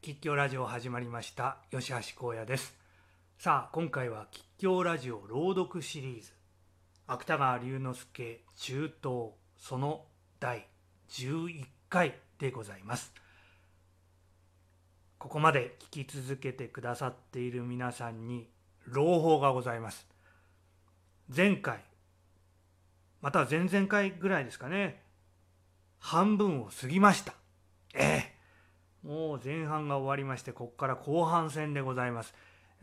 [0.00, 1.58] 吉祥ラジオ始まりました。
[1.72, 2.72] 吉橋光也です。
[3.36, 6.32] さあ今回は吉祥ラジオ朗読シリーズ。
[7.08, 10.04] 芥川龍之介中東その
[10.38, 10.68] 第
[11.10, 13.12] 11回でございます。
[15.18, 18.48] ここまで聞き続けてくださっている皆さんに
[18.86, 20.06] 朗報がございます。
[21.36, 21.80] 前回
[23.20, 25.02] また前々回ぐらいですかね。
[25.98, 27.34] 半分を過ぎました。
[27.94, 28.27] ええ。
[29.08, 32.34] もう前半が終わりましてここから後半戦でございます。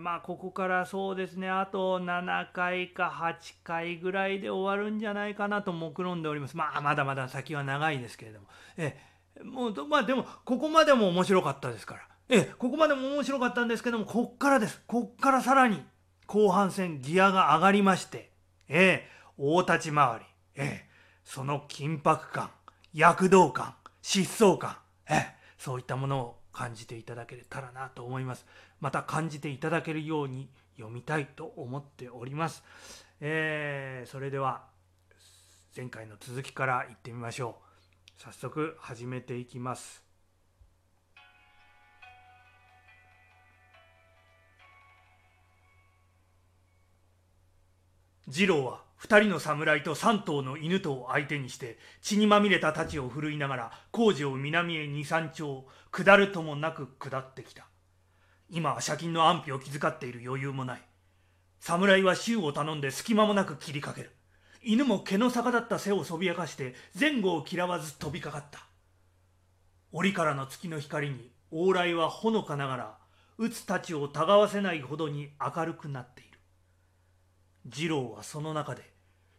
[0.00, 6.56] まあここからそうですねあと7回か8回ぐらいで終わるんじゃないかなと目論んでおります。
[6.56, 8.48] まあまだまだ先は長いですけれども。
[8.76, 8.98] え
[9.44, 12.00] もうまあでもここまでも面白かったですから。
[12.28, 14.82] えここまでも面白かったんですけどもこっからです。
[14.88, 15.84] こっからさらに
[16.26, 18.32] 後半戦ギアが上がりまして
[18.68, 20.24] ええ大立ち回り。
[20.56, 20.88] ええ
[21.22, 22.50] その緊迫感
[22.92, 24.78] 躍動感疾走感。
[25.08, 25.37] ええ。
[25.58, 28.46] そういったものを感じていただけたらなと思います。
[28.80, 32.62] また感じていただけるように読みたいと思っております、
[33.20, 34.62] えー、それでは
[35.76, 37.58] 前回の続きからいってみましょ
[38.18, 38.22] う。
[38.22, 40.02] 早速始めていきます。
[48.30, 57.68] 次郎は二人の侍と三頭の犬とを相手にして血にまみれた太刀を振るいながら工事を南へ二三丁下るともなく下ってきた。
[58.50, 60.82] 今は借金の安否を気遣っている余裕もない。
[61.60, 64.10] 侍は衆を頼んで隙間もなく切りかける。
[64.62, 68.66] 犬も毛の逆だった背をそびやかして前後を嫌わず飛びかかった。
[69.92, 72.98] 檻からの月の光に往来はほのかながら
[73.38, 76.27] 打つ太刀をたがわせないほどに明るくなっている
[77.70, 78.82] 次郎はその中で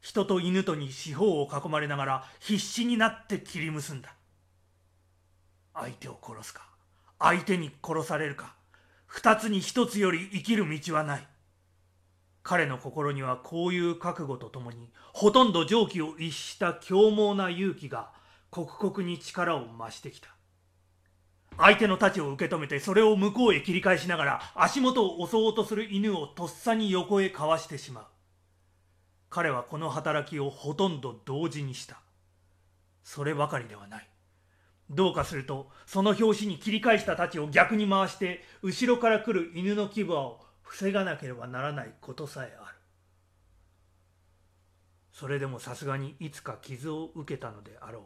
[0.00, 4.14] 人と犬とに四方を囲まれながら必死になって切り結んだ。
[5.74, 6.68] 相手を殺すか
[7.18, 8.54] 相手に殺されるか
[9.06, 11.26] 二つに一つより生きる道はない。
[12.42, 18.10] 彼の心にはこういう覚悟とともにほとんど常軌を逸した凶猛な勇気が
[18.50, 20.28] 刻々に力を増してきた。
[21.58, 28.04] 相手の太刀を受け止めてそれを向こうへ切り返しながら足元を襲おうとする犬をとっさに横へかわしてしまう。
[29.30, 32.00] 彼はこの働きをほとんど同時にした。
[33.02, 34.08] そればかりではない。
[34.90, 42.74] どうかするとその拍子に切り返した太刀を逆に回して後ろから来る犬の牙を防がなければならないことさえある。
[45.12, 48.02] それでもさすがにいつか傷を受けたのであろう。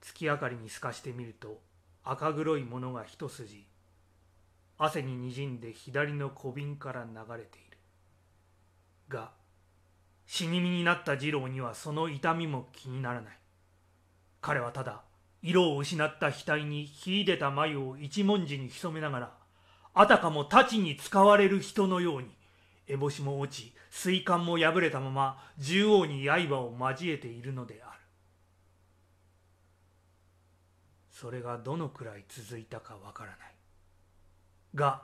[0.00, 1.60] 月明かりに透かしてみると
[2.04, 3.66] 赤黒いものが一筋。
[4.78, 7.78] 汗ににじんで左の小瓶から流れている。
[9.08, 9.30] が
[10.26, 13.38] 死に身になった次郎にはその痛みも気にならない。
[14.40, 15.02] 彼はただ
[15.42, 19.32] 色を失った額に秀でた眉を一文字に潜めながら
[19.94, 22.36] あたかも太刀に使われる人のように
[22.88, 28.00] 烏帽子も落ち水管も破れたまま縦横に刃を交えているのである。
[31.10, 33.38] それがどのくらい続いたかわからない。
[34.74, 35.02] が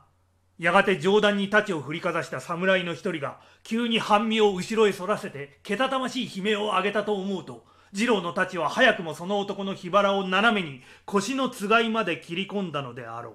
[0.58, 7.64] やがて上段に太刀を振りかざした侍の一人が急に半身を後ろへ反らせてけたたましい悲鳴を上げたと思うと
[7.94, 13.34] 次郎の太刀は早くもその男の火腹を斜めに腰のつがいまで切り込んだのであろう。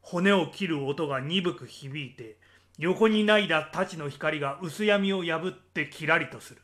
[0.00, 2.38] 骨を切る音が鈍く響いて
[2.78, 6.62] 横にないだ太刀の光が薄闇を破ってキラリとする。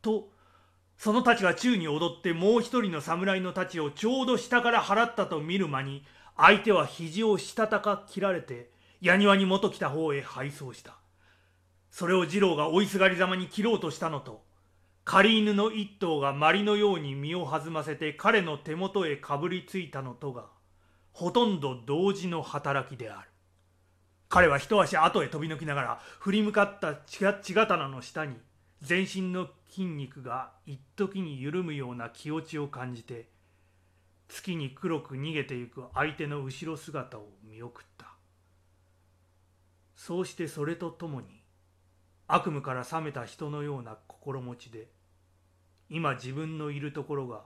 [0.00, 0.30] と
[0.96, 6.04] その太刀が宙に踊ってもう一人の侍の太刀をちょうど下から払ったと見る間に
[6.36, 8.71] 相手は肘をしたたか切られて
[9.02, 10.94] 矢庭に元来た方へ敗走した。
[11.90, 14.44] それを次郎が追いすがりざまに切ろうとしたのと
[15.04, 20.46] 狩犬の一頭が鞠のように身を弾ませて彼の手元へかぶりついたのとが
[21.12, 23.28] ほとんど同時の働きである。
[24.28, 28.36] 彼は一足後へ飛び抜きながら振り向かった血刀の下に
[28.80, 33.28] 全身の筋肉が一時に緩むような気落ちを感じて
[34.28, 38.11] 月に黒く逃げてゆく相手の後ろ姿を見送った。
[40.04, 41.28] そうしてそれとともに
[42.26, 44.88] 悪夢から覚めた人のような心持ちで
[45.88, 47.42] 今自分のいるところが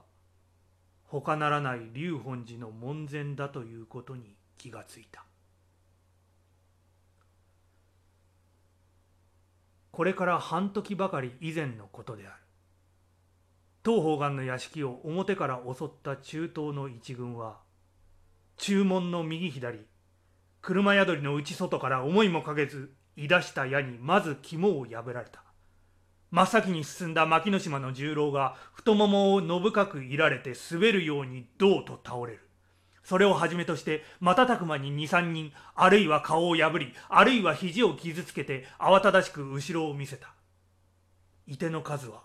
[1.03, 5.23] 他ならない龍本寺の門前だということに気がついた。
[9.91, 12.37] これから半時ばかり以前のことである。
[13.85, 17.59] 東方眼の屋敷を表から襲った中東の一軍は
[18.57, 19.85] 注文の右左
[20.67, 25.41] 車宿りの内外から思いもかけずい出した矢にまず肝を破られた。
[26.29, 32.41] 真っ先に進んだ牧野島の重郎が太ももをの深くいられて滑るように銅と倒れる。
[33.05, 40.33] それをはじめとして瞬く間に23人あるいは顔を破りあるいは肘を傷つけて慌ただしく後ろを見せた。
[41.47, 42.23] いての数は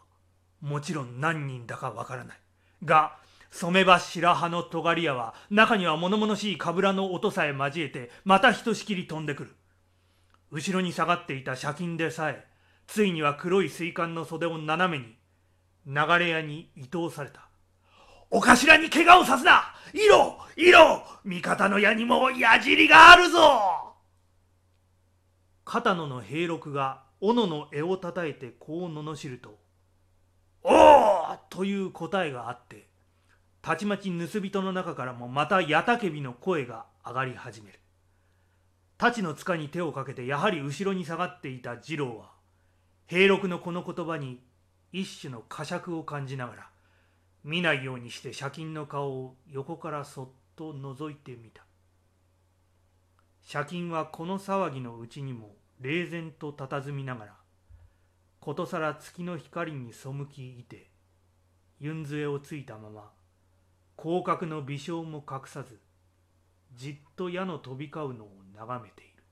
[0.60, 2.38] もちろん何人だかわからない。
[2.84, 3.21] が
[3.52, 9.54] 染めば白羽の尖り屋は中には物々しいかぶらの音さえ交えてまたひとしきり飛んでくる。
[10.50, 12.46] 後ろに下がっていた車金でさえ
[12.86, 15.16] ついには黒い水管の袖を斜めに
[15.86, 17.48] 流れ屋に移動された。
[18.30, 19.74] お頭に怪我をさすな！
[19.92, 20.38] いろ！
[20.56, 21.02] いろ！
[21.22, 23.94] 味方の矢にも矢尻があるぞ！
[25.66, 29.58] 片野の平六が斧の柄をたたいてこう罵ると
[30.64, 32.88] 「おお!」という答えがあって
[33.62, 37.78] たちまち盗人の中からもまた矢たけびの声が上がり始める。
[38.98, 42.32] 太刀の塚に手をかけてやはり後ろに下がっていた次郎は
[43.06, 44.40] 平六のこの言葉に
[44.92, 46.70] 一種の呵責を感じながら
[47.44, 51.64] 見ないようにして車金の顔を横からそっと覗いてみた。
[53.42, 57.32] 車金はこの騒ぎのうちにも冷然と佇みながら
[58.40, 60.90] ことさら月の光に背きいて
[61.80, 63.10] ゆん杖をついたまま
[64.00, 65.80] 広角の微笑も隠さず
[66.74, 69.22] じっと矢の飛び交うのを眺めている。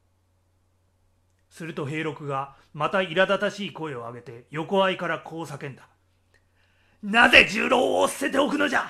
[1.49, 5.89] すると平六がまた苛立たしい声を上げて横合いからこう叫んだ。
[7.03, 8.83] なぜ重郎を捨てておくのじゃ？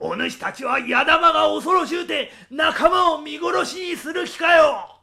[0.00, 5.00] お主たちは矢玉が恐ろしゅうて仲間を見殺しにする気かよ。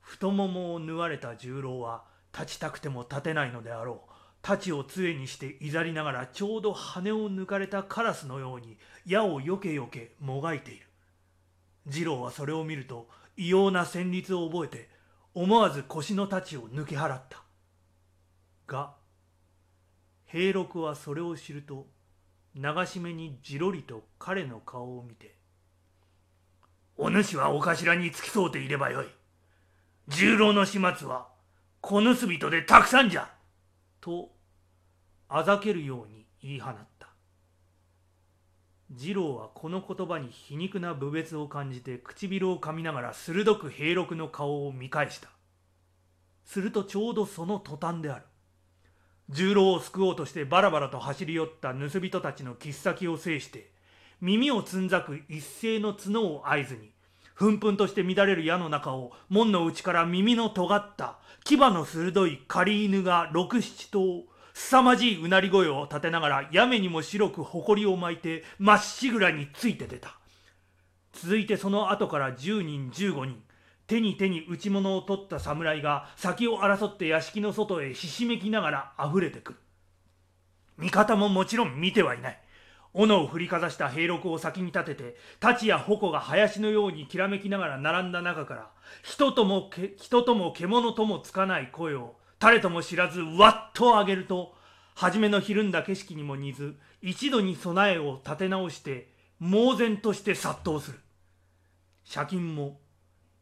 [0.00, 4.07] 太ももを縫われた重郎は立ちたくても立てないのであろう。
[4.48, 10.86] 太刀を杖にしていざりながらちょうど羽を抜かれたカラスのように矢をよけよけもがいている。
[11.90, 14.88] 次郎はそれを見ると異様な旋律を覚えて
[15.34, 17.42] 思わず腰の太刀を抜き払った。
[18.66, 18.94] が
[20.24, 21.86] 平六はそれを知ると
[22.54, 25.36] 流し目にじろりと彼の顔を見て
[26.96, 29.08] 「お主はお頭に付き添うていればよい。
[30.08, 31.28] 十郎の始末は
[31.82, 33.30] 小盗人でたくさんじゃ」
[34.00, 34.37] と
[35.28, 37.08] あざけるように言い放った。
[38.96, 45.28] 次郎はこの言葉に皮肉な侮蔑を感じて唇を噛みながら鋭く平六の顔を見返した。
[46.44, 48.24] するとちょうどその途端である。
[49.28, 53.70] 重郎を救おうとしてバラバラと走り寄った盗人たちの切っ先を制して
[54.22, 56.92] 耳をつんざく一斉の角を合図に
[57.34, 64.24] ふんふんとして乱れる矢の中を門の内から耳の尖った牙の鋭い狩り犬が六七頭
[64.58, 70.18] 凄まじいうなり声を立てながら屋根にも白く埃を巻いてまっしぐらについて出た。
[71.12, 73.42] 続いてその後から10人15人。
[73.86, 79.52] 手に手に内物を取った侍が先を争って屋敷の外へひしめきながらあふれてく。
[79.52, 79.58] る
[80.78, 82.42] 味方ももちろん見てはいない。
[82.92, 88.70] 斧を振りかざした兵六を先に立てて太刀や矛が林のようにきらめきながら並んだ中から
[89.04, 94.54] 人とも人とも獣ともつかない声を誰とも知らずわっと上げると
[94.94, 100.98] 初めのひるんだ景色にも似ず一度に備えを立て直して猛然として殺到する。
[102.12, 102.80] 借金も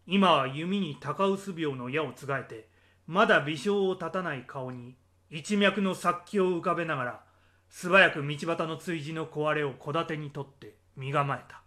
[0.06, 2.68] 今は弓に高臼病の矢をつがえて
[3.06, 4.96] まだ微笑を立たない顔に
[5.30, 7.20] 一脈の殺気を浮かべながら
[7.68, 11.62] 素早く道端の追事の壊れを戸建てに取って身構えた。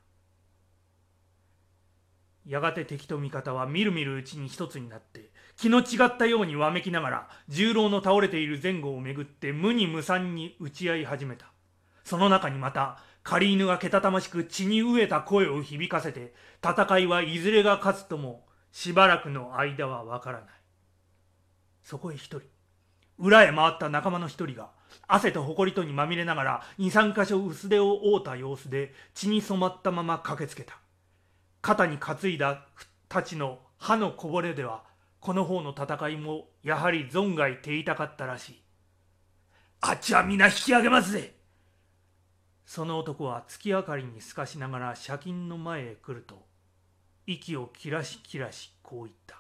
[2.46, 5.29] やがて敵と味方はみるみるうちに一つになって
[5.60, 11.48] 気の違ったようにわめきながら重郎の倒れている前後をめぐって無に無産に打ち合い始めた。
[12.06, 20.50] その中にまた狩犬がけたたましく血に飢えた声を響かせて戦いはいずれが勝つともしばらくの間はわからない。
[21.84, 22.42] そこへ一人
[23.18, 24.70] 裏へ回った仲間の一人が
[25.10, 30.80] 汗と埃とにまみれながら23箇所薄手を覆った様子で血に染まったまま駆けつけた。
[31.62, 32.66] 肩に担いだ
[33.10, 34.88] たちの歯のこぼれでは
[35.20, 38.64] この方の戦いもやはり存外手痛かったらしい。
[39.82, 41.36] あっちは皆引き上げますぜ。
[42.66, 46.46] その男は月明かりに透かしながら車金の前へ来ると
[47.26, 49.36] 息を切らし切らしこう言った。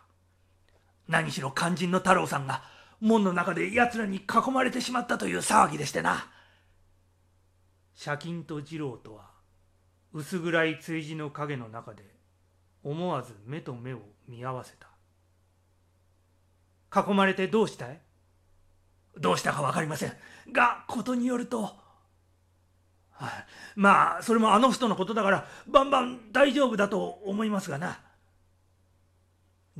[1.07, 2.63] 何しろ肝心の太郎さんが
[2.99, 6.27] 門の中で奴らに囲まれてしまったという騒ぎでしてな。
[7.95, 9.29] 車金と次郎とは
[10.11, 12.03] 薄暗い追事の影の中で
[12.83, 14.88] 思わず目と目を見合わせた。
[16.95, 17.99] 囲まれてどうしたい？
[19.17, 20.13] どうしたか分かりません。
[20.51, 21.75] がことによると
[23.75, 27.99] まあそれもあの人のことだからバンバン大丈夫だと思いますがな。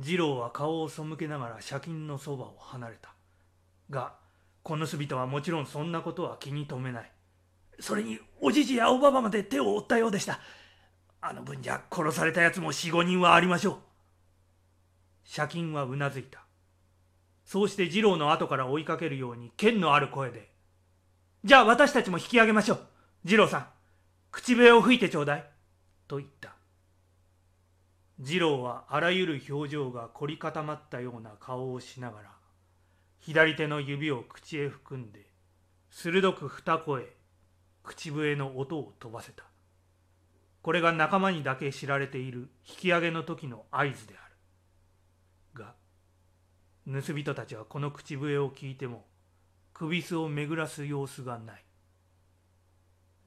[0.00, 3.14] 次郎は顔を背けながら借金のそばを離れた。
[3.90, 4.14] が
[4.62, 7.10] このす人はもちろんそんなことは気に留めない。
[7.80, 10.38] それにおじじやおばばまで手を負ったようでした。
[11.22, 13.78] あの分じゃ殺されたやつも四五人はありましょう。
[15.34, 16.44] 借金はうなずいた。
[17.50, 20.52] そうして二郎の後から追いかけるように剣のある声で
[21.42, 22.86] 「じゃあ私たちも引き上げましょう。
[23.24, 23.66] 二郎さん
[24.30, 25.50] 口笛を吹いてちょうだい」
[26.06, 26.54] と言った。
[28.20, 32.30] 二郎はあらゆる表情が凝り固まったような顔をしながら
[33.18, 35.26] 左手の指を口へ含んで
[35.90, 37.04] 鋭く二声
[37.82, 39.42] 口笛の音を飛ばせた。
[40.62, 44.29] これが仲間にだけ知られている引き上げの時の合図である。
[46.92, 49.04] 盗人たちはこの口笛を聞いても
[49.72, 51.64] 首巣を巡らす様子がない。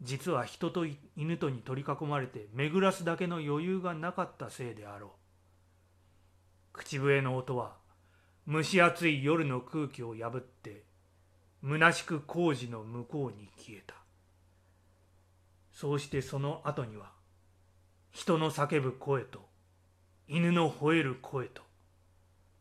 [0.01, 5.10] 実は人と犬とに取り囲まれて巡らすだけの余裕がなかったせいであろう。
[6.74, 7.77] 口笛の音は
[8.48, 10.84] 蒸し暑い夜の空気を破って
[11.63, 13.96] 虚しく工事の向こうに消えた。
[15.72, 17.12] そうしてその後には
[18.12, 19.39] 人の叫ぶ声と
[20.27, 21.62] 犬の吠える声と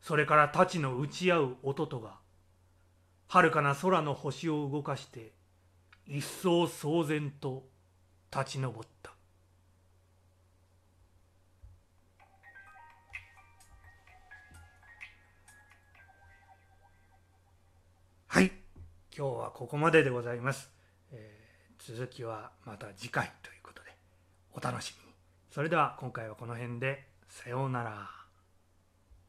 [0.03, 2.19] それから太刀の打ち合う音とが
[3.29, 5.33] 遥かな空の星を動かして
[6.07, 7.65] 一層騒然と
[8.31, 9.13] 立ち上った。
[18.27, 18.51] はい。
[19.17, 20.71] 今日はここまででございます、
[21.13, 23.91] えー、続きはまた次回ということで
[24.53, 25.15] お楽しみに。
[25.51, 28.22] それでは今回はこの辺でさようなら